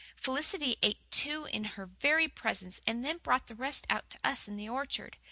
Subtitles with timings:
[0.15, 4.47] Felicity ate two in her very presence, and then brought the rest out to us
[4.47, 5.15] in the orchard.